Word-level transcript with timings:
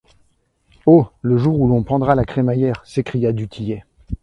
Oh! 0.87 1.05
le 1.21 1.37
jour 1.37 1.59
où 1.59 1.67
l’on 1.67 1.83
pendra 1.83 2.15
la 2.15 2.25
crémaillère, 2.25 2.83
s’écria 2.87 3.33
du 3.33 3.47
Tillet. 3.47 3.83